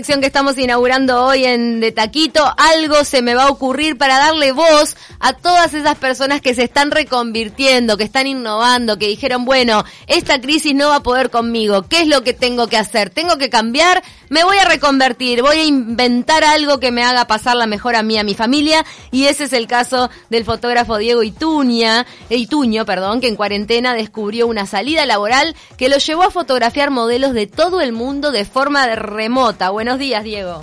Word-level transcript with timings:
sección 0.00 0.20
que 0.20 0.28
estamos 0.28 0.56
inaugurando 0.56 1.24
hoy 1.24 1.44
en 1.44 1.80
De 1.80 1.90
Taquito, 1.90 2.54
algo 2.56 3.02
se 3.02 3.20
me 3.20 3.34
va 3.34 3.46
a 3.46 3.50
ocurrir 3.50 3.98
para 3.98 4.18
darle 4.18 4.52
voz 4.52 4.96
a 5.18 5.32
todas 5.32 5.74
esas 5.74 5.96
personas 5.96 6.40
que 6.40 6.54
se 6.54 6.62
están 6.62 6.92
reconvirtiendo, 6.92 7.96
que 7.96 8.04
están 8.04 8.28
innovando, 8.28 8.96
que 8.96 9.08
dijeron, 9.08 9.44
bueno, 9.44 9.84
esta 10.06 10.40
crisis 10.40 10.72
no 10.72 10.90
va 10.90 10.96
a 10.96 11.02
poder 11.02 11.30
conmigo, 11.30 11.82
¿qué 11.88 12.02
es 12.02 12.06
lo 12.06 12.22
que 12.22 12.32
tengo 12.32 12.68
que 12.68 12.76
hacer? 12.76 13.10
¿Tengo 13.10 13.38
que 13.38 13.50
cambiar? 13.50 14.04
Me 14.28 14.44
voy 14.44 14.58
a 14.58 14.66
reconvertir, 14.66 15.42
voy 15.42 15.56
a 15.56 15.64
inventar 15.64 16.44
algo 16.44 16.78
que 16.78 16.92
me 16.92 17.02
haga 17.02 17.26
pasar 17.26 17.56
la 17.56 17.66
mejor 17.66 17.96
a 17.96 18.04
mí, 18.04 18.18
a 18.18 18.22
mi 18.22 18.34
familia, 18.36 18.84
y 19.10 19.24
ese 19.24 19.44
es 19.44 19.52
el 19.52 19.66
caso 19.66 20.10
del 20.30 20.44
fotógrafo 20.44 20.96
Diego 20.98 21.24
Ituña, 21.24 22.06
Ituño, 22.30 22.86
perdón, 22.86 23.20
que 23.20 23.26
en 23.26 23.34
cuarentena 23.34 23.94
descubrió 23.94 24.46
una 24.46 24.66
salida 24.66 25.06
laboral 25.06 25.56
que 25.76 25.88
lo 25.88 25.98
llevó 25.98 26.22
a 26.22 26.30
fotografiar 26.30 26.90
modelos 26.90 27.32
de 27.32 27.48
todo 27.48 27.80
el 27.80 27.90
mundo 27.90 28.30
de 28.30 28.44
forma 28.44 28.86
remota. 28.94 29.70
Bueno, 29.70 29.87
Buenos 29.88 30.00
días, 30.00 30.22
Diego. 30.22 30.60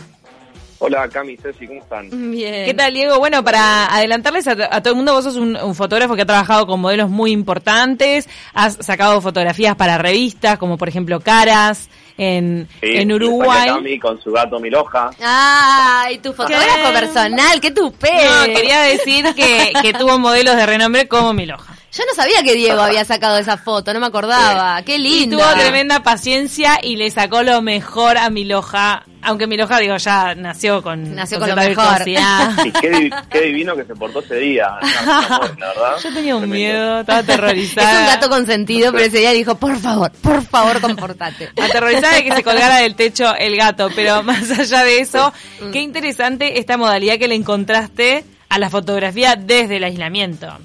Hola, 0.78 1.10
Cami, 1.10 1.36
Ceci, 1.36 1.66
¿cómo 1.66 1.82
están? 1.82 2.12
Bien. 2.30 2.64
¿Qué 2.64 2.76
tal, 2.76 2.94
Diego? 2.94 3.18
Bueno, 3.18 3.44
para 3.44 3.88
adelantarles 3.88 4.48
a, 4.48 4.56
todo 4.84 4.92
el 4.92 4.98
mundo, 4.98 5.14
vos 5.14 5.24
sos 5.24 5.36
un, 5.38 5.74
fotógrafo 5.74 6.16
que 6.16 6.22
ha 6.22 6.28
trabajado 6.28 6.68
con 6.68 6.80
modelos 6.80 7.10
muy 7.10 7.32
importantes, 7.32 8.30
has 8.54 8.78
sacado 8.82 9.20
fotografías 9.22 9.76
para 9.76 9.98
revistas, 9.98 10.60
como 10.60 10.78
por 10.78 10.90
ejemplo 10.90 11.22
Caras, 11.22 11.90
en, 12.20 12.68
en 12.84 13.12
Uruguay. 13.12 13.66
Cami 13.66 13.98
con 13.98 14.22
su 14.22 14.32
gato 14.32 14.60
Miloja. 14.60 15.10
¡Ay, 15.20 16.20
tu 16.20 16.32
fotógrafo 16.32 16.94
personal! 16.94 17.60
¡Qué 17.60 17.72
tupé! 17.72 18.12
No, 18.30 18.54
quería 18.54 18.82
decir 18.82 19.26
que, 19.34 19.74
que 19.82 19.92
tuvo 19.94 20.20
modelos 20.20 20.56
de 20.56 20.68
renombre 20.68 21.08
como 21.08 21.34
Miloja. 21.34 21.75
Yo 21.96 22.04
no 22.06 22.14
sabía 22.14 22.44
que 22.44 22.56
Diego 22.56 22.82
había 22.82 23.06
sacado 23.06 23.38
esa 23.38 23.56
foto, 23.56 23.94
no 23.94 24.02
me 24.02 24.08
acordaba. 24.08 24.82
Qué 24.86 25.00
lindo. 25.00 25.38
Y 25.38 25.40
tuvo 25.40 25.50
tremenda 25.54 26.04
paciencia 26.04 26.78
y 26.84 26.98
le 26.98 27.10
sacó 27.10 27.42
lo 27.42 27.62
mejor 27.62 28.18
a 28.18 28.30
Miloja. 28.30 29.04
Aunque 29.22 29.48
Miloja, 29.48 29.80
digo, 29.80 29.96
ya 29.96 30.36
nació 30.36 30.84
con, 30.84 31.16
nació 31.16 31.40
con, 31.40 31.48
lo 31.48 31.56
mejor. 31.56 32.02
Y 32.66 32.72
qué, 32.72 33.10
qué, 33.30 33.42
divino 33.42 33.78
que 33.78 33.86
se 33.86 33.96
portó 33.96 34.20
ese 34.20 34.36
día. 34.36 34.78
la 35.08 35.68
verdad. 35.68 35.96
Yo 36.04 36.14
tenía 36.14 36.36
un 36.36 36.50
miedo, 36.50 37.00
estaba 37.00 37.20
aterrorizada. 37.20 37.92
Es 37.92 38.00
un 38.00 38.06
gato 38.08 38.30
consentido, 38.30 38.92
pero 38.92 39.06
ese 39.06 39.20
día 39.20 39.32
dijo, 39.32 39.56
por 39.56 39.80
favor, 39.80 40.12
por 40.22 40.44
favor, 40.44 40.82
comportate. 40.82 41.50
Aterrorizada 41.62 42.16
de 42.16 42.26
que 42.26 42.36
se 42.36 42.44
colgara 42.44 42.80
del 42.80 42.96
techo 42.96 43.34
el 43.36 43.56
gato. 43.56 43.90
Pero 43.96 44.22
más 44.22 44.52
allá 44.52 44.84
de 44.84 45.00
eso, 45.00 45.34
qué 45.72 45.80
interesante 45.80 46.60
esta 46.60 46.76
modalidad 46.76 47.18
que 47.18 47.30
le 47.30 47.36
encontraste 47.36 48.26
a 48.50 48.60
la 48.60 48.70
fotografía 48.70 49.38
desde 49.38 49.78
el 49.78 49.86
aislamiento. 49.86 50.60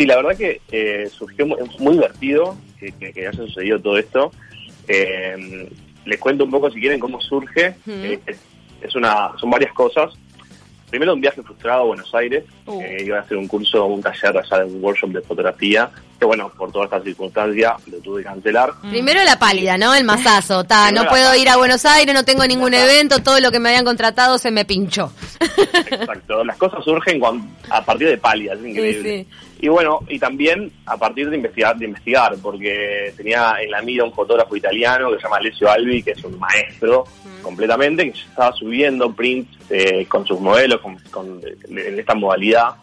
Sí, 0.00 0.06
la 0.06 0.16
verdad 0.16 0.34
que 0.34 0.62
eh, 0.72 1.10
surgió 1.12 1.46
muy, 1.46 1.58
muy 1.78 1.92
divertido 1.92 2.56
que, 2.78 3.12
haya 3.18 3.32
sucedido 3.34 3.78
todo 3.78 3.98
esto. 3.98 4.32
Eh, 4.88 5.68
les 6.06 6.18
cuento 6.18 6.44
un 6.44 6.50
poco, 6.50 6.70
si 6.70 6.80
quieren, 6.80 6.98
cómo 6.98 7.20
surge. 7.20 7.74
Eh, 7.86 8.18
es, 8.80 8.96
una, 8.96 9.32
son 9.38 9.50
varias 9.50 9.74
cosas. 9.74 10.14
Primero, 10.88 11.12
un 11.12 11.20
viaje 11.20 11.42
frustrado 11.42 11.82
a 11.82 11.84
Buenos 11.84 12.14
Aires. 12.14 12.44
Uh. 12.64 12.80
iba 12.98 13.18
a 13.18 13.20
hacer 13.20 13.36
un 13.36 13.46
curso, 13.46 13.84
un 13.84 14.00
taller 14.00 14.38
allá 14.38 14.64
de 14.64 14.74
un 14.74 14.82
workshop 14.82 15.10
de 15.10 15.20
fotografía. 15.20 15.90
Que 16.20 16.26
bueno, 16.26 16.52
por 16.56 16.70
todas 16.70 16.86
estas 16.86 17.02
circunstancias 17.02 17.72
lo 17.86 17.98
tuve 17.98 18.22
que 18.22 18.28
cancelar. 18.28 18.74
Mm. 18.82 18.90
Primero 18.90 19.24
la 19.24 19.38
pálida, 19.38 19.78
¿no? 19.78 19.94
El 19.94 20.04
masazo. 20.04 20.64
Ta, 20.64 20.92
no 20.92 21.06
puedo 21.06 21.34
ir 21.34 21.48
a 21.48 21.56
Buenos 21.56 21.86
Aires, 21.86 22.14
no 22.14 22.24
tengo 22.26 22.46
ningún 22.46 22.74
evento, 22.74 23.20
todo 23.20 23.40
lo 23.40 23.50
que 23.50 23.58
me 23.58 23.70
habían 23.70 23.86
contratado 23.86 24.36
se 24.36 24.50
me 24.50 24.66
pinchó. 24.66 25.10
Exacto. 25.40 26.44
Las 26.44 26.58
cosas 26.58 26.84
surgen 26.84 27.20
a 27.70 27.82
partir 27.82 28.08
de 28.08 28.18
pálidas, 28.18 28.58
es 28.58 28.66
increíble. 28.66 29.26
Y 29.62 29.68
bueno, 29.68 30.00
y 30.08 30.18
también 30.18 30.72
a 30.86 30.96
partir 30.96 31.28
de 31.28 31.36
investigar, 31.36 31.76
de 31.76 31.84
investigar, 31.84 32.34
porque 32.40 33.12
tenía 33.16 33.56
en 33.60 33.70
la 33.70 33.82
mira 33.82 34.04
un 34.04 34.12
fotógrafo 34.12 34.56
italiano 34.56 35.10
que 35.10 35.16
se 35.16 35.22
llama 35.24 35.36
Alessio 35.36 35.70
Albi, 35.70 36.02
que 36.02 36.12
es 36.12 36.24
un 36.24 36.38
maestro 36.38 37.04
completamente, 37.42 38.10
que 38.10 38.18
estaba 38.18 38.52
subiendo 38.52 39.12
prints 39.12 39.58
eh, 39.68 40.06
con 40.06 40.26
sus 40.26 40.40
modelos, 40.40 40.80
con, 41.10 41.40
en 41.68 41.98
esta 41.98 42.14
modalidad. 42.14 42.74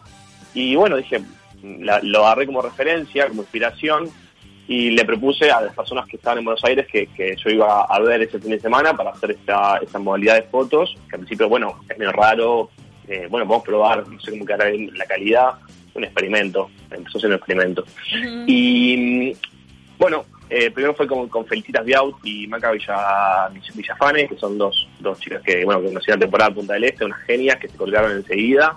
Y 0.54 0.76
bueno, 0.76 0.96
dije, 0.96 1.20
lo 1.62 2.26
agarré 2.26 2.46
como 2.46 2.62
referencia, 2.62 3.28
como 3.28 3.42
inspiración, 3.42 4.10
y 4.68 4.90
le 4.90 5.04
propuse 5.04 5.50
a 5.50 5.62
las 5.62 5.74
personas 5.74 6.06
que 6.06 6.16
estaban 6.16 6.38
en 6.38 6.44
Buenos 6.44 6.62
Aires 6.64 6.86
que, 6.86 7.08
yo 7.36 7.50
iba 7.50 7.84
a 7.84 8.00
ver 8.00 8.22
ese 8.22 8.38
fin 8.38 8.50
de 8.50 8.60
semana 8.60 8.94
para 8.94 9.10
hacer 9.10 9.30
esta, 9.30 9.78
esta 9.78 9.98
modalidad 9.98 10.34
de 10.34 10.42
fotos, 10.42 10.94
que 11.08 11.16
al 11.16 11.20
principio, 11.20 11.48
bueno, 11.48 11.80
es 11.88 11.96
medio 11.98 12.12
raro, 12.12 12.70
eh, 13.08 13.26
bueno, 13.30 13.46
vamos 13.46 13.62
a 13.62 13.66
probar, 13.66 14.06
no 14.06 14.20
sé 14.20 14.30
cómo 14.30 14.44
quedará 14.44 14.70
la 14.70 15.06
calidad, 15.06 15.54
un 15.94 16.04
experimento, 16.04 16.70
empezó 16.90 17.18
siendo 17.18 17.36
un 17.36 17.38
experimento. 17.38 17.84
Y 18.46 19.34
bueno, 19.98 20.26
eh, 20.50 20.70
primero 20.70 20.94
fue 20.94 21.06
con, 21.06 21.28
con 21.28 21.46
Felicitas 21.46 21.84
Biaut 21.84 22.16
y 22.24 22.46
Maca 22.46 22.70
Villa, 22.70 23.50
Villafane, 23.74 24.28
que 24.28 24.36
son 24.36 24.56
dos, 24.56 24.88
dos 25.00 25.18
chicas 25.18 25.42
que, 25.42 25.64
bueno, 25.64 25.80
que 25.80 25.88
conocían 25.88 26.18
la 26.18 26.24
temporada 26.26 26.54
Punta 26.54 26.74
del 26.74 26.84
Este, 26.84 27.04
unas 27.04 27.20
genias 27.22 27.58
que 27.58 27.68
se 27.68 27.76
colgaron 27.76 28.12
enseguida. 28.12 28.76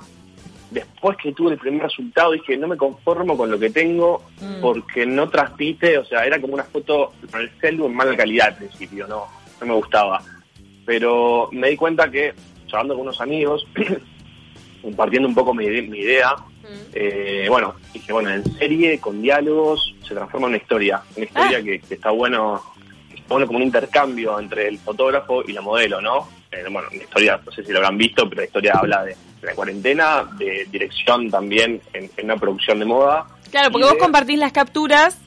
Después 0.71 1.17
que 1.17 1.33
tuve 1.33 1.51
el 1.51 1.57
primer 1.57 1.83
resultado 1.83 2.31
dije, 2.31 2.55
no 2.55 2.65
me 2.65 2.77
conformo 2.77 3.35
con 3.35 3.51
lo 3.51 3.59
que 3.59 3.69
tengo 3.69 4.23
mm. 4.39 4.61
porque 4.61 5.05
no 5.05 5.29
transmite, 5.29 5.97
o 5.97 6.05
sea, 6.05 6.25
era 6.25 6.39
como 6.39 6.53
una 6.53 6.63
foto 6.63 7.11
con 7.29 7.41
el 7.41 7.49
celu 7.59 7.87
en 7.87 7.93
mala 7.93 8.15
calidad 8.15 8.47
al 8.47 8.55
principio, 8.55 9.05
no, 9.05 9.27
no 9.59 9.67
me 9.67 9.73
gustaba. 9.73 10.23
Pero 10.85 11.49
me 11.51 11.69
di 11.69 11.75
cuenta 11.75 12.09
que, 12.09 12.33
hablando 12.71 12.93
con 12.93 13.01
unos 13.01 13.19
amigos, 13.19 13.67
compartiendo 14.81 15.27
un 15.27 15.35
poco 15.35 15.53
mi, 15.53 15.65
idea, 15.65 16.35
eh, 16.93 17.47
bueno, 17.49 17.75
dije, 17.93 18.13
bueno, 18.13 18.29
en 18.29 18.45
serie, 18.57 18.97
con 18.97 19.21
diálogos, 19.21 19.93
se 20.07 20.15
transforma 20.15 20.47
en 20.47 20.53
una 20.53 20.57
historia, 20.57 21.01
una 21.17 21.25
historia 21.25 21.57
ah. 21.57 21.63
que, 21.63 21.81
está 21.93 22.11
bueno, 22.11 22.61
bueno 23.27 23.45
como 23.45 23.57
un 23.57 23.65
intercambio 23.65 24.39
entre 24.39 24.69
el 24.69 24.79
fotógrafo 24.79 25.43
y 25.45 25.51
la 25.51 25.61
modelo, 25.61 25.99
¿no? 25.99 26.29
Eh, 26.51 26.65
bueno, 26.69 26.89
una 26.91 27.03
historia, 27.03 27.39
no 27.45 27.51
sé 27.51 27.63
si 27.63 27.71
lo 27.71 27.77
habrán 27.79 27.97
visto, 27.97 28.27
pero 28.29 28.41
la 28.41 28.45
historia 28.45 28.73
habla 28.73 29.03
de, 29.03 29.15
la 29.41 29.53
cuarentena, 29.53 30.23
de 30.37 30.67
dirección 30.69 31.31
también 31.31 31.81
en, 31.93 32.09
una 32.23 32.35
producción 32.35 32.79
de 32.79 32.85
moda. 32.85 33.25
Claro, 33.49 33.71
porque 33.71 33.87
vos 33.87 33.97
compartís 33.97 34.37
las 34.37 34.51
capturas 34.51 35.17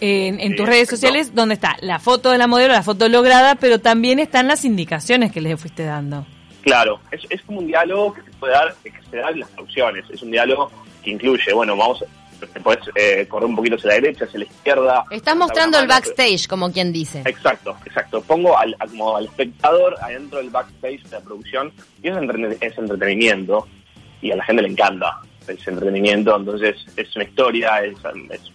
en, 0.00 0.56
tus 0.56 0.66
redes 0.66 0.88
sociales 0.88 1.34
donde 1.34 1.54
está 1.54 1.76
la 1.80 2.00
foto 2.00 2.30
de 2.30 2.38
la 2.38 2.48
modelo, 2.48 2.72
la 2.72 2.82
foto 2.82 3.08
lograda, 3.08 3.54
pero 3.54 3.80
también 3.80 4.18
están 4.18 4.48
las 4.48 4.64
indicaciones 4.64 5.30
que 5.30 5.40
les 5.40 5.60
fuiste 5.60 5.84
dando. 5.84 6.26
Claro, 6.62 7.00
es, 7.10 7.22
es 7.30 7.42
como 7.42 7.60
un 7.60 7.66
diálogo 7.66 8.14
que 8.14 8.22
se 8.22 8.30
puede 8.32 8.52
dar, 8.52 8.74
que 8.82 8.92
se 9.10 9.16
da 9.16 9.30
en 9.30 9.40
las 9.40 9.48
producciones. 9.50 10.04
Es 10.10 10.22
un 10.22 10.32
diálogo 10.32 10.70
que 11.02 11.10
incluye, 11.10 11.52
bueno, 11.52 11.76
vamos, 11.76 12.04
te 12.46 12.60
eh, 12.94 13.26
correr 13.26 13.46
un 13.46 13.56
poquito 13.56 13.76
hacia 13.76 13.88
la 13.88 13.94
derecha, 13.94 14.24
hacia 14.24 14.38
la 14.40 14.44
izquierda. 14.44 15.04
Estás 15.10 15.36
mostrando 15.36 15.78
el 15.78 15.86
backstage, 15.86 16.46
como 16.46 16.72
quien 16.72 16.92
dice. 16.92 17.22
Exacto, 17.24 17.76
exacto. 17.84 18.20
Pongo 18.22 18.58
al, 18.58 18.76
como 18.90 19.16
al 19.16 19.26
espectador 19.26 19.96
adentro 20.00 20.38
del 20.38 20.50
backstage 20.50 21.02
de 21.04 21.10
la 21.10 21.20
producción 21.20 21.72
y 22.02 22.08
es, 22.08 22.16
es 22.60 22.78
entretenimiento 22.78 23.66
y 24.20 24.30
a 24.30 24.36
la 24.36 24.44
gente 24.44 24.62
le 24.62 24.68
encanta 24.68 25.20
ese 25.48 25.70
entretenimiento, 25.70 26.36
entonces 26.36 26.76
es 26.96 27.16
una 27.16 27.24
historia, 27.24 27.84
es, 27.84 27.96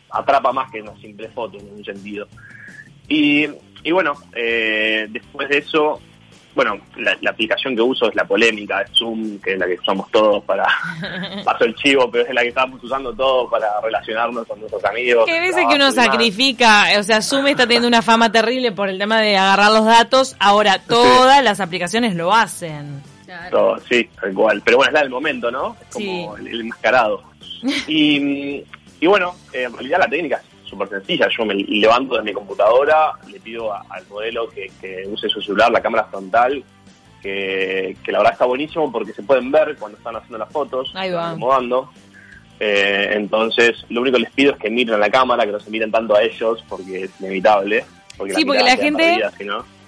atrapa 0.09 0.51
más 0.53 0.71
que 0.71 0.81
una 0.81 0.95
simple 0.97 1.29
foto 1.29 1.57
en 1.57 1.69
un 1.69 1.83
sentido. 1.83 2.27
Y, 3.07 3.47
y 3.83 3.91
bueno, 3.91 4.13
eh, 4.33 5.07
después 5.09 5.49
de 5.49 5.57
eso 5.59 6.01
bueno, 6.57 6.79
la, 6.97 7.29
aplicación 7.29 7.75
que 7.75 7.83
uso 7.83 8.09
es 8.09 8.15
la 8.15 8.25
polémica 8.25 8.79
de 8.79 8.87
Zoom, 8.91 9.37
que 9.37 9.53
es 9.53 9.59
la 9.59 9.67
que 9.67 9.75
usamos 9.75 10.09
todos 10.09 10.43
para, 10.43 10.65
paso 11.45 11.65
el 11.65 11.75
chivo, 11.75 12.09
pero 12.09 12.25
es 12.25 12.33
la 12.33 12.41
que 12.41 12.47
estamos 12.47 12.83
usando 12.83 13.13
todos 13.13 13.47
para 13.51 13.79
relacionarnos 13.79 14.47
con 14.47 14.59
nuestros 14.59 14.83
amigos. 14.83 15.27
Que 15.27 15.39
veces 15.39 15.65
que 15.69 15.75
uno 15.75 15.91
sacrifica, 15.91 16.87
o 16.97 17.03
sea, 17.03 17.21
Zoom 17.21 17.45
está 17.45 17.67
teniendo 17.67 17.87
una 17.87 18.01
fama 18.01 18.31
terrible 18.31 18.71
por 18.71 18.89
el 18.89 18.97
tema 18.97 19.21
de 19.21 19.37
agarrar 19.37 19.71
los 19.71 19.85
datos, 19.85 20.35
ahora 20.39 20.79
todas 20.79 21.43
las 21.43 21.59
aplicaciones 21.59 22.15
lo 22.15 22.33
hacen. 22.33 23.03
sí, 23.87 24.09
tal 24.19 24.33
cual. 24.33 24.59
Pero 24.65 24.77
bueno, 24.77 24.89
es 24.89 24.93
la 24.95 25.01
del 25.01 25.11
momento, 25.11 25.51
¿no? 25.51 25.77
Es 25.79 25.93
como 25.93 26.37
el, 26.37 26.61
enmascarado. 26.61 27.21
Y, 27.87 28.63
y 28.99 29.07
bueno, 29.07 29.35
eh, 29.51 29.63
en 29.63 29.73
realidad 29.73 29.99
la 29.99 30.07
técnica 30.07 30.41
súper 30.67 30.89
sencilla. 30.89 31.27
Yo 31.35 31.45
me 31.45 31.55
levanto 31.55 32.15
de 32.15 32.23
mi 32.23 32.33
computadora, 32.33 33.13
le 33.31 33.39
pido 33.39 33.73
al 33.73 34.05
modelo 34.09 34.49
que, 34.49 34.69
use 35.07 35.29
su 35.29 35.41
celular, 35.41 35.71
la 35.71 35.81
cámara 35.81 36.05
frontal, 36.05 36.63
que, 37.21 37.95
la 38.07 38.19
verdad 38.19 38.33
está 38.33 38.45
buenísimo 38.45 38.91
porque 38.91 39.13
se 39.13 39.23
pueden 39.23 39.51
ver 39.51 39.75
cuando 39.77 39.97
están 39.97 40.15
haciendo 40.15 40.37
las 40.37 40.51
fotos, 40.51 40.91
Ahí 40.95 41.11
va. 41.11 41.31
acomodando. 41.31 41.89
Eh, 42.59 43.11
entonces, 43.13 43.85
lo 43.89 44.01
único 44.01 44.17
que 44.17 44.23
les 44.23 44.31
pido 44.31 44.53
es 44.53 44.57
que 44.57 44.69
miren 44.69 44.95
a 44.95 44.97
la 44.97 45.09
cámara, 45.09 45.45
que 45.45 45.51
no 45.51 45.59
se 45.59 45.69
miren 45.69 45.91
tanto 45.91 46.15
a 46.15 46.23
ellos, 46.23 46.63
porque 46.67 47.03
es 47.03 47.11
inevitable. 47.19 47.85
Porque 48.17 48.33
sí, 48.33 48.45
porque 48.45 48.63
la 48.63 48.77
gente, 48.77 49.19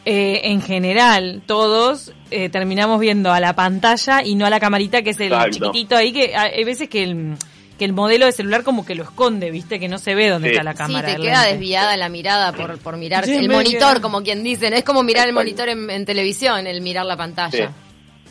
eh, 0.05 0.41
en 0.43 0.61
general, 0.61 1.41
todos 1.45 2.13
eh, 2.29 2.49
terminamos 2.49 2.99
viendo 2.99 3.31
a 3.31 3.39
la 3.39 3.53
pantalla 3.53 4.23
y 4.23 4.35
no 4.35 4.45
a 4.45 4.49
la 4.49 4.59
camarita, 4.59 5.01
que 5.01 5.11
es 5.11 5.19
el 5.19 5.33
chiquitito 5.49 5.95
ahí, 5.95 6.11
que 6.11 6.35
hay 6.35 6.63
veces 6.63 6.89
que 6.89 7.03
el 7.03 7.37
que 7.79 7.85
el 7.85 7.93
modelo 7.93 8.27
de 8.27 8.33
celular 8.33 8.63
como 8.63 8.85
que 8.85 8.93
lo 8.93 9.03
esconde, 9.03 9.49
¿viste? 9.49 9.79
Que 9.79 9.87
no 9.87 9.97
se 9.97 10.13
ve 10.13 10.29
dónde 10.29 10.51
está 10.51 10.63
la 10.63 10.75
cámara. 10.75 11.09
Sí, 11.09 11.15
te 11.15 11.21
queda 11.21 11.45
desviada 11.45 11.97
la 11.97 12.09
mirada 12.09 12.51
por, 12.51 12.77
por 12.77 12.97
mirar 12.97 13.27
el 13.27 13.49
monitor, 13.49 14.01
como 14.01 14.21
quien 14.21 14.43
dicen. 14.43 14.73
Es 14.73 14.83
como 14.83 15.01
mirar 15.01 15.27
el 15.27 15.33
monitor 15.33 15.69
en, 15.69 16.05
televisión, 16.05 16.67
el 16.67 16.81
mirar 16.81 17.05
la 17.05 17.17
pantalla. 17.17 17.71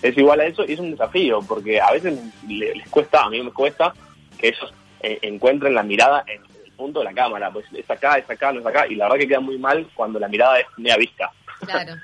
Es 0.00 0.17
igual 0.17 0.41
a 0.41 0.45
eso 0.45 0.65
y 0.69 0.75
es 0.75 0.79
un 0.79 0.93
desafío, 0.93 1.41
porque 1.41 1.81
a 1.81 1.91
veces 1.91 2.17
les, 2.47 2.89
cuesta, 2.89 3.25
a 3.25 3.31
mí 3.31 3.43
me 3.43 3.50
cuesta, 3.50 3.93
que 4.39 4.49
ellos 4.49 4.73
eh, 5.00 5.19
encuentren 5.23 5.75
la 5.75 5.83
mirada 5.83 6.23
en 6.29 6.43
el 6.67 6.73
punto 6.73 7.00
de 7.00 7.06
la 7.06 7.15
cámara. 7.15 7.50
Pues 7.50 7.65
es 7.73 7.91
acá, 7.91 8.19
es 8.19 8.31
acá, 8.31 8.53
no 8.53 8.61
es 8.61 8.67
acá. 8.67 8.87
Y 8.87 8.95
la 8.95 9.06
verdad 9.06 9.19
que 9.19 9.29
queda 9.29 9.41
muy 9.41 9.59
mal 9.59 9.89
cuando 9.95 10.21
la 10.21 10.29
mirada 10.29 10.61
es 10.61 10.67
media 10.77 10.97
vista. 10.99 11.33
Claro. 11.65 11.95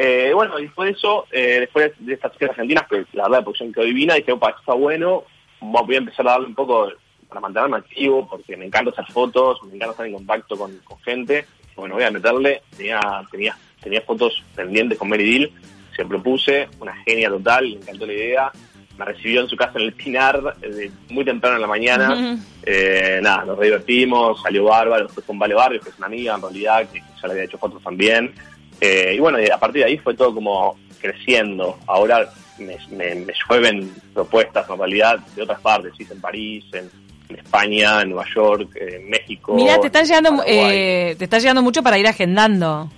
Eh, 0.00 0.30
bueno, 0.32 0.56
después 0.58 0.92
de 0.92 0.92
eso, 0.96 1.26
eh, 1.32 1.58
después 1.58 1.90
de 1.98 2.14
estas 2.14 2.30
chicas 2.30 2.50
argentinas, 2.50 2.86
que 2.86 3.04
la 3.14 3.24
verdad 3.24 3.38
la 3.38 3.42
producción 3.42 3.72
quedó 3.72 3.82
divina, 3.82 4.14
dije, 4.14 4.30
opa, 4.30 4.54
está 4.56 4.72
bueno, 4.72 5.24
voy 5.60 5.94
a 5.94 5.98
empezar 5.98 6.26
a 6.28 6.32
darle 6.32 6.46
un 6.46 6.54
poco 6.54 6.88
para 7.28 7.40
mantenerme 7.40 7.76
activo, 7.76 8.28
porque 8.28 8.56
me 8.56 8.66
encanta 8.66 8.90
hacer 8.90 9.06
fotos, 9.12 9.62
me 9.64 9.74
encanta 9.74 9.92
estar 9.92 10.06
en 10.06 10.14
contacto 10.14 10.56
con, 10.56 10.80
gente. 11.04 11.46
Bueno, 11.76 11.94
voy 11.94 12.04
a 12.04 12.10
meterle, 12.10 12.62
tenía, 12.76 13.00
tenía, 13.30 13.56
tenía 13.80 14.00
fotos 14.00 14.42
pendientes 14.54 14.98
con 14.98 15.08
Mary 15.08 15.30
Deal, 15.30 15.50
se 15.94 16.04
propuse, 16.04 16.68
una 16.80 16.94
genia 17.04 17.28
total, 17.28 17.70
le 17.70 17.76
encantó 17.76 18.06
la 18.06 18.12
idea, 18.12 18.52
me 18.98 19.04
recibió 19.04 19.42
en 19.42 19.48
su 19.48 19.56
casa 19.56 19.78
en 19.78 19.84
el 19.84 19.92
Pinar 19.92 20.56
eh, 20.60 20.90
muy 21.10 21.24
temprano 21.24 21.56
en 21.56 21.62
la 21.62 21.68
mañana. 21.68 22.38
Eh, 22.64 23.20
nada, 23.22 23.44
nos 23.44 23.60
divertimos, 23.60 24.42
salió 24.42 24.64
bárbaro, 24.64 25.04
después 25.04 25.24
con 25.24 25.38
Vale 25.38 25.54
Barrios, 25.54 25.84
que 25.84 25.90
es 25.90 25.98
una 25.98 26.08
amiga 26.08 26.34
en 26.34 26.42
realidad, 26.42 26.88
que 26.90 27.00
ya 27.00 27.28
le 27.28 27.32
había 27.32 27.44
hecho 27.44 27.58
fotos 27.58 27.82
también. 27.82 28.34
Eh, 28.80 29.12
y 29.16 29.18
bueno, 29.20 29.38
a 29.52 29.58
partir 29.58 29.82
de 29.82 29.88
ahí 29.88 29.98
fue 29.98 30.14
todo 30.14 30.34
como 30.34 30.76
creciendo. 31.00 31.78
Ahora 31.86 32.28
me, 32.58 32.76
me, 32.90 33.26
llueven 33.48 33.92
propuestas 34.14 34.68
en 34.68 34.78
realidad 34.78 35.18
de 35.34 35.42
otras 35.42 35.60
partes, 35.60 35.92
¿sí? 35.96 36.06
en 36.10 36.20
París, 36.20 36.64
en, 36.72 36.90
España, 37.28 38.00
en 38.00 38.10
Nueva 38.10 38.24
York, 38.34 38.70
en 38.74 39.10
México. 39.10 39.54
Mira, 39.54 39.78
te 39.78 39.88
están 39.88 40.06
llegando, 40.06 40.42
te 40.42 41.24
está 41.24 41.38
llegando 41.38 41.62
mucho 41.62 41.82
para 41.82 41.98
ir 41.98 42.06
agendando. 42.06 42.90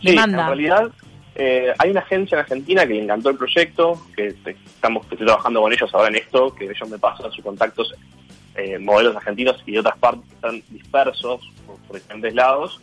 Sí, 0.00 0.16
en 0.16 0.32
realidad 0.32 0.92
eh, 1.40 1.72
hay 1.78 1.90
una 1.90 2.00
agencia 2.00 2.34
en 2.34 2.40
Argentina 2.40 2.84
que 2.84 2.94
le 2.94 3.04
encantó 3.04 3.30
el 3.30 3.36
proyecto, 3.36 4.00
que 4.16 4.34
estamos 4.44 5.04
estoy 5.04 5.24
trabajando 5.24 5.62
con 5.62 5.72
ellos 5.72 5.88
ahora 5.94 6.08
en 6.08 6.16
esto, 6.16 6.52
que 6.52 6.64
ellos 6.64 6.88
me 6.88 6.98
pasan 6.98 7.30
sus 7.30 7.44
contactos, 7.44 7.94
eh, 8.56 8.76
modelos 8.76 9.14
argentinos 9.14 9.62
y 9.64 9.72
de 9.72 9.78
otras 9.78 9.96
partes 9.98 10.24
que 10.28 10.34
están 10.34 10.62
dispersos 10.68 11.40
por, 11.64 11.96
diferentes 11.96 12.34
lados, 12.34 12.80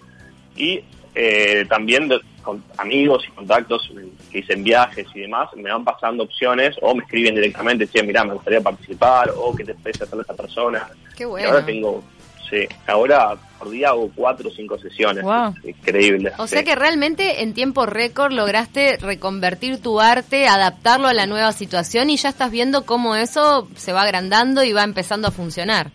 y 0.55 0.81
eh, 1.15 1.65
también 1.67 2.09
con 2.45 2.63
amigos 2.77 3.25
y 3.27 3.31
contactos 3.31 3.91
que 4.31 4.39
dicen 4.39 4.63
viajes 4.63 5.07
y 5.13 5.21
demás, 5.21 5.49
me 5.55 5.71
van 5.71 5.83
pasando 5.83 6.23
opciones 6.23 6.75
o 6.81 6.95
me 6.95 7.03
escriben 7.03 7.35
directamente, 7.35 7.85
diciendo, 7.85 8.07
mira, 8.07 8.23
me 8.23 8.33
gustaría 8.33 8.61
participar, 8.61 9.31
o 9.35 9.53
qué 9.55 9.65
te 9.65 9.73
parece 9.73 10.03
hacer 10.05 10.19
esta 10.19 10.35
persona. 10.35 10.87
Qué 11.17 11.25
bueno. 11.25 11.47
Y 11.47 11.51
ahora 11.51 11.65
tengo 11.65 12.03
Sí, 12.49 12.67
ahora 12.85 13.35
por 13.57 13.69
día 13.71 13.89
hago 13.89 14.11
cuatro 14.13 14.49
o 14.49 14.51
cinco 14.51 14.77
sesiones. 14.77 15.25
Increíble. 15.63 16.31
O 16.37 16.45
sea 16.45 16.63
que 16.63 16.75
realmente 16.75 17.41
en 17.41 17.53
tiempo 17.53 17.85
récord 17.85 18.33
lograste 18.33 18.97
reconvertir 18.97 19.81
tu 19.81 19.99
arte, 19.99 20.47
adaptarlo 20.47 21.07
a 21.07 21.13
la 21.13 21.25
nueva 21.25 21.51
situación 21.53 22.09
y 22.09 22.17
ya 22.17 22.29
estás 22.29 22.51
viendo 22.51 22.85
cómo 22.85 23.15
eso 23.15 23.67
se 23.75 23.93
va 23.93 24.03
agrandando 24.03 24.63
y 24.63 24.73
va 24.73 24.83
empezando 24.83 25.27
a 25.27 25.31
funcionar. 25.31 25.91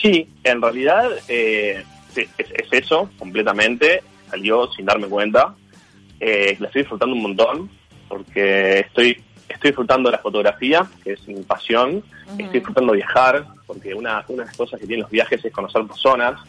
Sí, 0.00 0.28
en 0.42 0.60
realidad 0.60 1.10
eh, 1.28 1.84
es, 2.16 2.28
eso 2.72 3.08
completamente. 3.18 4.02
Salió 4.32 4.66
sin 4.72 4.86
darme 4.86 5.08
cuenta. 5.08 5.54
Eh, 6.18 6.56
la 6.58 6.68
estoy 6.68 6.82
disfrutando 6.82 7.14
un 7.14 7.22
montón 7.22 7.70
porque 8.08 8.80
estoy 8.80 9.22
estoy 9.46 9.70
disfrutando 9.70 10.08
de 10.10 10.16
la 10.16 10.22
fotografía, 10.22 10.86
que 11.04 11.12
es 11.12 11.28
mi 11.28 11.42
pasión. 11.42 12.02
Estoy 12.30 12.48
disfrutando 12.48 12.92
de 12.92 12.98
viajar, 12.98 13.44
porque 13.66 13.94
una, 13.94 14.24
una 14.28 14.44
de 14.44 14.46
las 14.46 14.56
cosas 14.56 14.80
que 14.80 14.86
tienen 14.86 15.02
los 15.02 15.10
viajes 15.10 15.44
es 15.44 15.52
conocer 15.52 15.86
personas. 15.86 16.40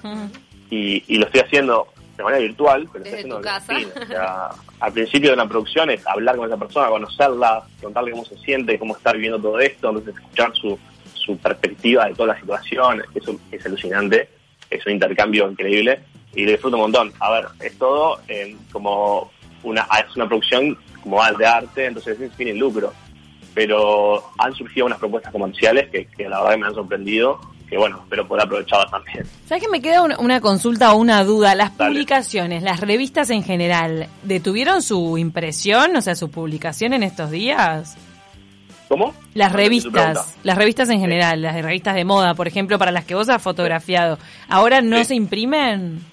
y, 0.69 1.03
y, 1.07 1.17
lo 1.17 1.25
estoy 1.25 1.41
haciendo 1.41 1.89
de 2.15 2.23
manera 2.23 2.41
virtual, 2.41 2.87
pero 2.93 3.03
estoy 3.03 3.19
haciendo 3.19 3.41
casa. 3.41 3.73
al 4.79 4.93
principio 4.93 5.31
de 5.31 5.33
una 5.33 5.49
producción 5.49 5.89
es 5.89 6.07
hablar 6.07 6.37
con 6.37 6.47
esa 6.47 6.57
persona, 6.57 6.87
conocerla, 6.87 7.63
contarle 7.81 8.11
cómo 8.11 8.23
se 8.23 8.37
siente, 8.37 8.79
cómo 8.79 8.95
está 8.95 9.11
viviendo 9.11 9.39
todo 9.39 9.59
esto, 9.59 9.89
entonces 9.89 10.15
escuchar 10.15 10.55
su, 10.55 10.79
su 11.13 11.37
perspectiva 11.37 12.05
de 12.05 12.15
toda 12.15 12.33
la 12.33 12.39
situación. 12.39 13.03
Eso 13.13 13.37
es 13.51 13.65
alucinante. 13.65 14.29
Es 14.69 14.85
un 14.85 14.93
intercambio 14.93 15.51
increíble 15.51 15.99
y 16.35 16.45
lo 16.45 16.51
disfruto 16.51 16.75
un 16.75 16.83
montón. 16.83 17.13
A 17.19 17.31
ver, 17.31 17.45
es 17.61 17.77
todo 17.77 18.19
como 18.71 19.31
una, 19.63 19.87
es 20.07 20.15
una 20.15 20.27
producción 20.27 20.77
como 21.01 21.21
de 21.37 21.45
arte, 21.45 21.85
entonces 21.85 22.19
es 22.19 22.31
sin 22.35 22.57
lucro. 22.57 22.93
Pero 23.53 24.31
han 24.39 24.53
surgido 24.53 24.87
unas 24.87 24.97
propuestas 24.97 25.31
comerciales 25.31 25.89
que, 25.89 26.07
la 26.27 26.41
verdad 26.41 26.57
me 26.57 26.67
han 26.67 26.73
sorprendido, 26.73 27.39
que 27.69 27.77
bueno, 27.77 27.99
espero 28.01 28.27
poder 28.27 28.45
aprovechar 28.45 28.89
también. 28.89 29.25
¿Sabes 29.45 29.63
que 29.63 29.69
me 29.69 29.81
queda 29.81 30.01
una, 30.01 30.41
consulta 30.41 30.93
o 30.93 30.97
una 30.97 31.23
duda? 31.23 31.53
Las 31.53 31.71
publicaciones, 31.71 32.63
las 32.63 32.79
revistas 32.79 33.29
en 33.29 33.43
general, 33.43 34.07
¿detuvieron 34.23 34.81
su 34.81 35.17
impresión, 35.19 35.95
o 35.95 36.01
sea, 36.01 36.15
su 36.15 36.31
publicación 36.31 36.93
en 36.93 37.03
estos 37.03 37.29
días? 37.29 37.95
¿Cómo? 38.87 39.13
Las 39.35 39.53
revistas, 39.53 40.35
las 40.43 40.57
revistas 40.57 40.89
en 40.89 40.99
general, 40.99 41.41
las 41.41 41.61
revistas 41.61 41.95
de 41.95 42.05
moda, 42.05 42.33
por 42.33 42.47
ejemplo, 42.47 42.79
para 42.79 42.91
las 42.91 43.05
que 43.05 43.15
vos 43.15 43.29
has 43.29 43.41
fotografiado, 43.41 44.17
¿ahora 44.49 44.81
no 44.81 45.03
se 45.03 45.15
imprimen? 45.15 46.12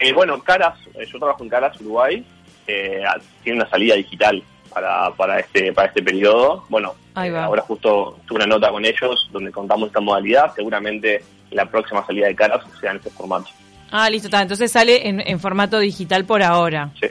Eh, 0.00 0.12
bueno, 0.14 0.42
Caras, 0.42 0.78
eh, 0.94 1.06
yo 1.06 1.18
trabajo 1.18 1.42
en 1.44 1.50
Caras, 1.50 1.78
Uruguay, 1.80 2.24
eh, 2.66 3.02
tiene 3.44 3.60
una 3.60 3.68
salida 3.70 3.94
digital 3.94 4.42
para, 4.72 5.10
para 5.10 5.38
este 5.40 5.72
para 5.72 5.88
este 5.88 6.02
periodo. 6.02 6.64
Bueno, 6.68 6.94
eh, 7.16 7.36
ahora 7.36 7.62
justo 7.62 8.18
tuve 8.26 8.36
una 8.36 8.46
nota 8.46 8.70
con 8.70 8.84
ellos 8.84 9.28
donde 9.30 9.52
contamos 9.52 9.88
esta 9.88 10.00
modalidad. 10.00 10.54
Seguramente 10.54 11.22
la 11.50 11.66
próxima 11.66 12.04
salida 12.06 12.28
de 12.28 12.34
caras 12.34 12.64
sea 12.80 12.92
en 12.92 12.96
este 12.96 13.10
formato. 13.10 13.50
Ah, 13.90 14.08
listo, 14.08 14.28
está. 14.28 14.40
Entonces 14.40 14.72
sale 14.72 15.08
en, 15.08 15.20
en 15.20 15.38
formato 15.40 15.78
digital 15.78 16.24
por 16.24 16.42
ahora. 16.42 16.90
Sí. 17.00 17.08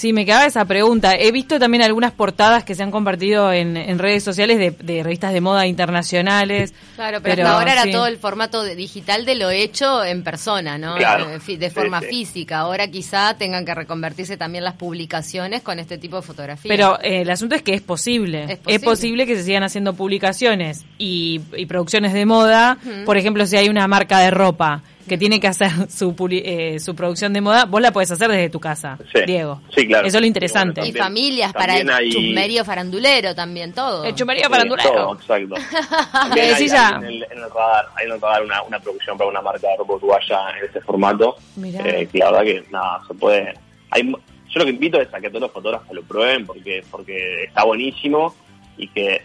Sí, 0.00 0.14
me 0.14 0.24
quedaba 0.24 0.46
esa 0.46 0.64
pregunta. 0.64 1.14
He 1.14 1.30
visto 1.30 1.58
también 1.58 1.82
algunas 1.82 2.12
portadas 2.12 2.64
que 2.64 2.74
se 2.74 2.82
han 2.82 2.90
compartido 2.90 3.52
en, 3.52 3.98
redes 3.98 4.24
sociales 4.24 4.58
de, 4.58 5.02
revistas 5.02 5.34
de 5.34 5.42
moda 5.42 5.66
internacionales. 5.66 6.72
Claro, 6.96 7.20
pero, 7.22 7.42
hasta 7.42 7.54
ahora 7.54 7.72
era 7.74 7.92
todo 7.92 8.06
el 8.06 8.16
formato 8.16 8.64
digital 8.64 9.26
de 9.26 9.34
lo 9.34 9.50
hecho 9.50 10.02
en 10.02 10.24
persona, 10.24 10.78
¿no? 10.78 10.96
Eh, 10.96 11.58
de, 11.58 11.68
forma 11.68 12.00
física. 12.00 12.60
Ahora 12.60 12.88
quizá 12.88 13.34
tengan 13.36 13.66
que 13.66 13.74
reconvertirse 13.74 14.38
también 14.38 14.64
las 14.64 14.76
publicaciones 14.76 15.60
con 15.60 15.78
este 15.78 15.98
tipo 15.98 16.16
de 16.16 16.22
fotografías. 16.22 16.74
Pero 16.74 16.98
eh, 17.02 17.20
el 17.20 17.28
asunto 17.28 17.54
es 17.54 17.60
que 17.60 17.74
es 17.74 17.82
posible. 17.82 18.58
es 18.66 18.80
posible. 18.80 19.26
que 19.26 19.36
se 19.36 19.44
sigan 19.44 19.64
haciendo 19.64 19.92
publicaciones 19.92 20.86
y, 20.96 21.40
producciones 21.68 22.14
de 22.14 22.24
moda. 22.24 22.78
Por 23.04 23.18
ejemplo, 23.18 23.44
si 23.44 23.58
hay 23.58 23.68
una 23.68 23.86
marca 23.86 24.20
de 24.20 24.30
ropa 24.30 24.82
que 25.08 25.18
tiene 25.18 25.40
que 25.40 25.48
hacer 25.48 25.70
su, 25.90 26.14
eh, 26.30 26.78
su 26.78 26.94
producción 26.94 27.32
de 27.32 27.40
moda, 27.40 27.64
vos 27.64 27.80
la 27.80 27.92
podés 27.92 28.10
hacer 28.10 28.30
desde 28.30 28.50
tu 28.50 28.60
casa, 28.60 28.98
Diego. 29.26 29.60
Sí, 29.74 29.86
claro. 29.86 30.06
Eso 30.06 30.18
es 30.18 30.20
lo 30.20 30.26
interesante. 30.26 30.86
y 30.86 30.92
familias 30.92 31.52
para 31.52 31.78
el 31.78 32.12
chumerío 32.12 32.64
farandulero 32.64 33.34
también, 33.34 33.72
todo. 33.72 34.04
El 34.04 34.14
chumerío 34.14 34.48
farandulero. 34.48 34.92
Todo, 34.92 35.14
exacto. 35.14 35.54
hay, 36.12 36.40
en, 36.40 37.04
el, 37.04 37.26
en, 37.30 37.38
el, 37.38 37.50
radar, 37.50 37.86
hay 37.96 38.06
en 38.06 38.12
el 38.12 38.20
radar 38.20 38.42
una, 38.44 38.62
una 38.62 38.78
producción 38.78 39.16
para 39.16 39.30
una 39.30 39.40
marca 39.40 39.66
de 39.66 39.76
ropa 39.76 39.94
uruguaya 39.94 40.50
en 40.58 40.66
este 40.66 40.80
formato. 40.80 41.36
Eh, 41.62 42.08
que 42.10 42.18
la 42.18 42.30
verdad 42.30 42.44
que, 42.44 42.64
nada, 42.70 43.00
se 43.06 43.14
puede... 43.14 43.54
Hay, 43.90 44.02
yo 44.50 44.58
lo 44.58 44.64
que 44.64 44.70
invito 44.70 45.00
es 45.00 45.12
a 45.14 45.20
que 45.20 45.28
todos 45.28 45.42
los 45.42 45.52
fotógrafos 45.52 45.94
lo 45.94 46.02
prueben 46.02 46.44
porque 46.44 46.82
porque 46.90 47.44
está 47.44 47.64
buenísimo 47.64 48.34
y 48.76 48.88
que 48.88 49.22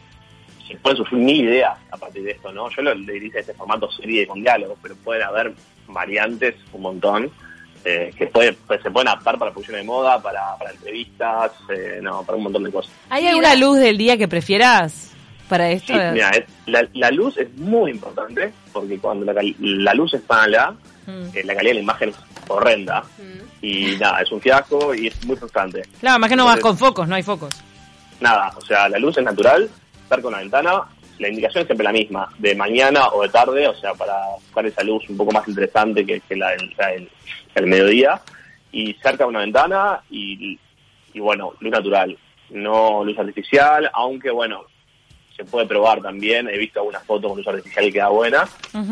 se 0.68 0.76
pueden 0.78 0.98
surgir 0.98 1.20
mil 1.20 1.46
ideas 1.46 1.78
a 1.92 1.98
partir 1.98 2.24
de 2.24 2.32
esto, 2.32 2.52
¿no? 2.52 2.70
Yo 2.70 2.82
lo, 2.82 2.94
le 2.94 3.14
diría 3.14 3.40
este 3.40 3.54
formato 3.54 3.92
serie 3.92 4.26
con 4.28 4.42
diálogos, 4.42 4.78
pero 4.82 4.96
pueden 4.96 5.24
haber 5.24 5.54
variantes 5.88 6.56
un 6.74 6.82
montón 6.82 7.32
eh, 7.88 8.12
que 8.18 8.26
puede, 8.26 8.54
pues, 8.54 8.82
se 8.82 8.90
pueden 8.90 9.10
adaptar 9.10 9.38
para 9.38 9.52
producción 9.52 9.78
de 9.78 9.84
moda, 9.84 10.20
para, 10.20 10.58
entrevistas, 10.72 11.52
eh, 11.70 12.00
no, 12.02 12.24
para 12.24 12.36
un 12.36 12.46
montón 12.46 12.64
de 12.64 12.72
cosas. 12.72 12.92
¿Hay 13.10 13.28
alguna 13.28 13.54
luz 13.54 13.78
del 13.78 13.96
día 13.96 14.18
que 14.18 14.28
prefieras 14.28 15.12
para 15.48 15.70
esto? 15.70 15.94
Sí, 15.94 16.00
mira, 16.14 16.32
la, 16.66 17.12
luz 17.12 17.38
es 17.38 17.56
muy 17.58 17.92
importante 17.92 18.52
porque 18.74 18.98
cuando 18.98 19.32
la, 19.32 19.94
luz 19.94 20.16
es 20.16 20.22
mala, 20.28 20.76
mm. 21.06 21.26
eh, 21.36 21.44
la 21.44 21.54
calidad 21.54 21.72
de 21.72 21.74
la 21.76 21.82
imagen 21.82 22.10
es 22.10 22.16
horrenda 22.48 23.04
mm. 23.20 23.66
y 23.66 23.96
nada, 23.98 24.22
es 24.22 24.32
un 24.32 24.42
fiasco 24.42 24.96
y 24.96 25.06
es 25.06 25.24
muy 25.24 25.36
frustrante. 25.36 25.84
Claro, 26.00 26.18
más 26.18 26.30
que 26.32 26.36
no 26.36 26.46
vas 26.46 26.60
con 26.60 26.76
focos, 26.76 27.08
no 27.08 27.14
hay 27.14 27.24
focos. 27.24 27.54
Nada, 28.20 28.52
o 28.58 28.62
sea, 28.62 28.90
la 28.90 28.98
luz 28.98 29.16
es 29.20 29.24
natural, 29.24 29.70
estar 30.06 30.22
con 30.22 30.32
la 30.32 30.40
ventana, 30.40 30.84
la 31.20 31.30
indicación 31.30 31.62
es 31.62 31.68
siempre 31.68 31.84
la 31.84 31.92
misma, 31.92 32.30
de 32.38 32.56
mañana 32.56 33.08
o 33.10 33.22
de 33.22 33.30
tarde, 33.30 33.68
o 33.68 33.76
sea, 33.76 33.94
para 33.94 34.16
buscar 34.36 34.66
esa 34.66 34.84
luz 34.84 35.08
un 35.10 35.18
poco 35.18 35.32
más 35.32 35.48
interesante 35.48 36.06
que, 36.06 36.22
la, 36.36 36.54
el, 36.54 37.10
el, 37.56 37.68
mediodía, 37.68 38.22
y 38.72 38.94
cerca 38.96 39.24
de 39.24 39.30
una 39.30 39.40
ventana 39.40 40.02
y, 40.10 40.60
y 41.14 41.20
bueno, 41.20 41.54
luz 41.60 41.72
natural, 41.72 42.18
no 42.50 43.04
luz 43.04 43.18
artificial, 43.18 43.90
aunque 43.94 44.30
bueno, 44.32 44.66
se 45.36 45.44
puede 45.46 45.66
probar 45.66 46.02
también. 46.02 46.48
He 46.50 46.58
visto 46.58 46.80
algunas 46.80 47.04
fotos 47.04 47.30
con 47.30 47.38
luz 47.38 47.48
artificial 47.48 47.86
y 47.86 47.92
queda 47.92 48.10
buena, 48.10 48.48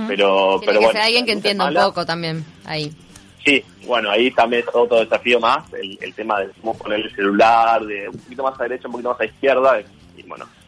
pero, 0.08 0.60
pero 0.66 0.80
que 0.80 0.86
bueno. 0.86 1.02
alguien 1.02 1.26
que 1.26 1.32
entienda 1.32 1.68
un 1.68 1.74
poco 1.74 2.06
también 2.06 2.46
ahí. 2.66 2.92
Sí, 3.46 3.64
bueno, 3.86 4.10
ahí 4.10 4.32
también 4.32 4.64
es 4.66 4.74
otro 4.74 5.00
desafío 5.00 5.38
más, 5.40 5.66
el, 5.74 5.98
el 6.02 6.14
tema 6.14 6.40
de 6.40 6.50
cómo 6.62 6.78
poner 6.78 7.02
el 7.02 7.14
celular, 7.14 7.84
de 7.86 8.08
un 8.08 8.18
poquito 8.18 8.44
más 8.44 8.60
a 8.60 8.64
derecha, 8.64 8.88
un 8.88 8.94
poquito 8.94 9.10
más 9.10 9.20
a 9.20 9.26
izquierda, 9.26 9.82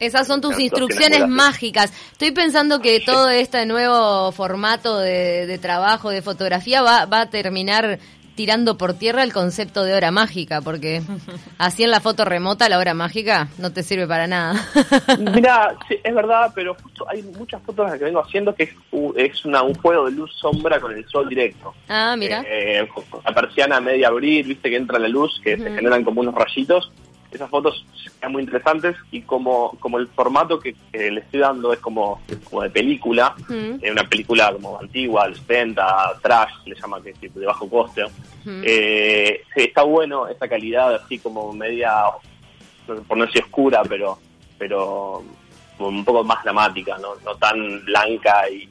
esas 0.00 0.26
son 0.26 0.40
tus 0.40 0.58
instrucciones 0.58 1.26
mágicas. 1.28 1.92
Estoy 2.12 2.32
pensando 2.32 2.80
que 2.80 3.00
todo 3.00 3.30
este 3.30 3.64
nuevo 3.66 4.30
formato 4.32 4.98
de, 4.98 5.58
trabajo, 5.60 6.10
de 6.10 6.22
fotografía, 6.22 6.82
va, 6.82 7.06
va 7.06 7.22
a 7.22 7.30
terminar 7.30 7.98
tirando 8.36 8.76
por 8.76 8.94
tierra 8.94 9.22
el 9.22 9.32
concepto 9.32 9.82
de 9.82 9.94
hora 9.94 10.12
mágica, 10.12 10.60
porque 10.60 11.02
así 11.58 11.82
en 11.82 11.90
la 11.90 12.00
foto 12.00 12.24
remota 12.24 12.68
la 12.68 12.78
hora 12.78 12.94
mágica 12.94 13.48
no 13.58 13.72
te 13.72 13.82
sirve 13.82 14.06
para 14.06 14.26
nada. 14.26 14.62
Mira, 15.34 15.74
sí, 15.88 15.96
es 16.04 16.14
verdad, 16.14 16.52
pero 16.54 16.74
justo 16.74 17.08
hay 17.08 17.22
muchas 17.22 17.62
fotos 17.62 17.90
que 17.92 18.04
vengo 18.04 18.20
haciendo 18.20 18.54
que 18.54 18.74
es, 19.16 19.44
una, 19.44 19.62
un 19.62 19.74
juego 19.74 20.04
de 20.04 20.12
luz-sombra 20.12 20.78
con 20.78 20.92
el 20.92 21.08
sol 21.08 21.28
directo. 21.28 21.74
Ah, 21.88 22.14
mira. 22.18 22.44
Eh, 22.46 22.86
la 23.24 23.34
persiana 23.34 23.80
media 23.80 24.08
abrir, 24.08 24.46
viste 24.46 24.68
que 24.68 24.76
entra 24.76 24.98
la 24.98 25.08
luz, 25.08 25.40
que 25.42 25.56
se 25.56 25.70
generan 25.70 26.04
como 26.04 26.20
unos 26.20 26.34
rayitos 26.34 26.92
esas 27.36 27.50
fotos 27.50 27.86
están 28.04 28.32
muy 28.32 28.42
interesantes 28.42 28.96
y 29.10 29.22
como, 29.22 29.76
como 29.78 29.98
el 29.98 30.08
formato 30.08 30.58
que, 30.58 30.74
le 30.92 31.20
estoy 31.20 31.40
dando 31.40 31.72
es 31.72 31.78
como, 31.78 32.20
como 32.44 32.62
de 32.62 32.70
película, 32.70 33.34
mm. 33.48 33.90
una 33.90 34.04
película 34.04 34.52
como 34.52 34.78
antigua, 34.78 35.24
del 35.24 35.36
70, 35.36 36.18
trash, 36.22 36.52
le 36.66 36.74
llama 36.74 37.00
que 37.02 37.28
de 37.28 37.46
bajo 37.46 37.68
coste, 37.68 38.04
mm. 38.44 38.62
eh, 38.64 39.42
está 39.54 39.82
bueno 39.82 40.28
esa 40.28 40.48
calidad 40.48 40.94
así 40.94 41.18
como 41.18 41.52
media, 41.52 41.92
por 43.06 43.16
no 43.16 43.26
decir 43.26 43.42
oscura, 43.44 43.82
pero 43.88 44.18
pero 44.58 45.22
un 45.78 46.04
poco 46.04 46.24
más 46.24 46.42
dramática, 46.42 46.96
no, 46.98 47.16
no 47.24 47.36
tan 47.36 47.84
blanca 47.84 48.48
y 48.48 48.66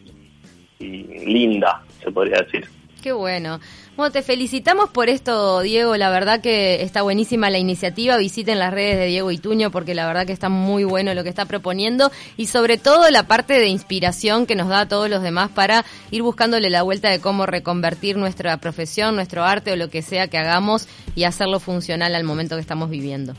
linda, 0.80 1.84
se 2.02 2.12
podría 2.12 2.42
decir. 2.42 2.68
Qué 3.06 3.14
bueno. 3.14 3.60
Bueno, 3.96 4.12
te 4.12 4.24
felicitamos 4.24 4.90
por 4.90 5.10
esto, 5.10 5.60
Diego. 5.60 5.96
La 5.96 6.10
verdad 6.10 6.42
que 6.42 6.82
está 6.82 7.04
buenísima 7.04 7.52
la 7.52 7.60
iniciativa. 7.60 8.18
Visiten 8.18 8.58
las 8.58 8.74
redes 8.74 8.98
de 8.98 9.06
Diego 9.06 9.30
Ituño 9.30 9.70
porque 9.70 9.94
la 9.94 10.08
verdad 10.08 10.26
que 10.26 10.34
está 10.34 10.50
muy 10.50 10.86
bueno 10.86 11.14
lo 11.14 11.22
que 11.22 11.30
está 11.30 11.46
proponiendo 11.46 12.10
y 12.36 12.48
sobre 12.48 12.80
todo 12.80 13.12
la 13.12 13.28
parte 13.28 13.60
de 13.60 13.68
inspiración 13.68 14.48
que 14.48 14.56
nos 14.56 14.70
da 14.70 14.80
a 14.80 14.88
todos 14.88 15.08
los 15.08 15.22
demás 15.22 15.52
para 15.52 15.86
ir 16.10 16.24
buscándole 16.24 16.72
la 16.72 16.82
vuelta 16.82 17.12
de 17.12 17.22
cómo 17.22 17.46
reconvertir 17.46 18.18
nuestra 18.18 18.58
profesión, 18.58 19.16
nuestro 19.16 19.44
arte 19.44 19.74
o 19.74 19.76
lo 19.76 19.92
que 19.92 20.02
sea 20.02 20.28
que 20.28 20.40
hagamos 20.40 20.88
y 21.14 21.26
hacerlo 21.26 21.60
funcional 21.60 22.16
al 22.16 22.24
momento 22.24 22.56
que 22.56 22.62
estamos 22.62 22.90
viviendo. 22.90 23.36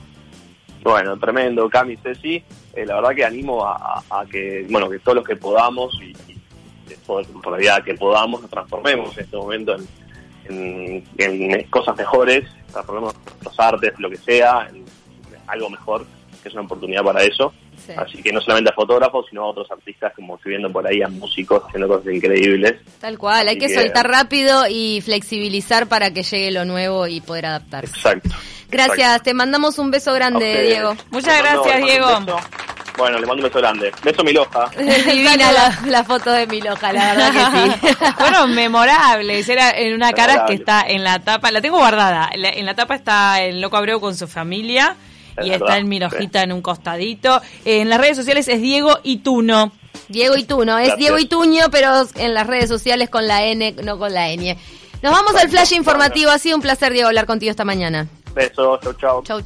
Bueno, 0.85 1.19
tremendo, 1.19 1.69
Cami, 1.69 1.97
Ceci. 1.97 2.37
Eh, 2.73 2.87
la 2.87 2.95
verdad 2.95 3.17
que 3.17 3.25
animo 3.25 3.67
a, 3.67 4.01
que, 4.31 4.65
bueno, 4.71 4.89
que 4.89 5.01
todos 5.01 5.17
los 5.17 5.27
que 5.27 5.35
podamos 5.35 5.93
y 6.01 6.36
por, 7.07 7.25
realidad 7.45 7.83
que 7.85 7.95
podamos 7.95 8.43
nos 8.43 8.51
transformemos 8.51 9.17
en 9.17 9.25
este 9.25 9.37
momento 9.37 9.77
en, 10.49 11.65
cosas 11.71 11.97
mejores, 11.97 12.45
transformemos 12.71 13.15
nuestros 13.25 13.61
artes, 13.61 13.93
lo 13.99 14.09
que 14.09 14.17
sea, 14.17 14.69
en 14.71 14.85
algo 15.47 15.71
mejor, 15.71 16.07
que 16.43 16.49
es 16.49 16.55
una 16.55 16.63
oportunidad 16.63 17.03
para 17.03 17.23
eso. 17.23 17.53
Así 17.97 18.21
que 18.23 18.33
no 18.33 18.41
solamente 18.41 18.71
a 18.71 18.75
fotógrafos, 18.75 19.27
sino 19.29 19.43
a 19.43 19.47
otros 19.47 19.71
artistas, 19.71 20.13
como 20.15 20.37
estoy 20.37 20.51
viendo 20.51 20.73
por 20.73 20.87
ahí, 20.87 21.03
a 21.03 21.09
músicos 21.09 21.63
haciendo 21.67 21.87
cosas 21.87 22.13
increíbles. 22.13 22.81
Tal 23.01 23.17
cual, 23.17 23.49
hay 23.49 23.59
que, 23.59 23.69
soltar 23.69 24.09
rápido 24.09 24.65
y 24.69 25.01
flexibilizar 25.03 25.87
para 25.87 26.13
que 26.13 26.23
llegue 26.23 26.51
lo 26.51 26.65
nuevo 26.65 27.07
y 27.07 27.21
poder 27.21 27.47
adaptarse. 27.47 27.95
Exacto. 27.95 28.31
Gracias, 28.69 29.23
te 29.23 29.35
mandamos 29.35 29.79
un 29.79 29.91
beso 29.91 30.13
grande, 30.13 30.63
Diego. 30.63 30.97
Muchas 31.11 31.39
gracias, 31.39 31.85
Diego. 31.85 32.09
Bueno, 32.97 33.19
le 33.19 33.27
mando 33.27 33.43
un 33.43 33.49
beso 33.49 33.59
grande. 33.59 33.93
Beso 34.03 34.25
Miloja. 34.25 34.71
Divina 34.79 35.53
la, 35.53 35.79
la, 35.87 36.05
foto 36.05 36.31
de 36.33 36.47
Miloja, 36.47 36.93
la 36.93 37.15
verdad 37.15 37.33
que 37.33 37.89
sí. 37.89 37.97
Fueron 38.19 38.55
memorables. 38.55 39.49
Era 39.49 39.71
en 39.71 39.95
una 39.95 40.13
cara 40.13 40.47
que 40.47 40.55
está 40.55 40.83
en 40.87 41.05
la 41.05 41.19
tapa. 41.19 41.51
La 41.51 41.61
tengo 41.61 41.79
guardada. 41.79 42.29
En 42.33 42.65
la, 42.65 42.75
tapa 42.75 42.95
está 42.95 43.43
el 43.43 43.61
Loco 43.61 43.77
Abreu 43.77 44.01
con 44.01 44.15
su 44.17 44.27
familia. 44.27 44.97
y 45.43 45.51
está 45.51 45.77
el 45.77 45.85
Milojita 45.85 46.43
en 46.43 46.53
un 46.53 46.63
costadito. 46.63 47.41
En 47.65 47.91
las 47.91 48.01
redes 48.01 48.17
sociales 48.17 48.49
es 48.49 48.61
Diego 48.61 48.99
Ituno. 49.03 49.73
Diego 50.09 50.37
Ituno. 50.37 50.79
Es 50.79 50.97
Diego 50.97 51.19
Ituño, 51.19 51.71
pero 51.71 52.07
en 52.15 52.35
las 52.35 52.47
redes 52.47 52.69
sociales 52.69 53.11
con 53.11 53.27
la 53.27 53.45
N, 53.45 53.77
no 53.83 53.99
con 53.99 54.15
la 54.15 54.31
N. 54.31 54.57
Nos 55.03 55.13
vamos 55.13 55.35
al 55.37 55.49
flash 55.51 55.73
informativo. 55.73 56.31
Ha 56.31 56.39
sido 56.39 56.57
un 56.57 56.63
placer, 56.63 56.93
Diego, 56.93 57.09
hablar 57.09 57.27
contigo 57.27 57.51
esta 57.51 57.65
mañana. 57.65 58.09
Besos. 58.35 58.81
Chau, 58.81 58.93
chau. 58.95 59.23
Chau, 59.23 59.23
chau. 59.23 59.43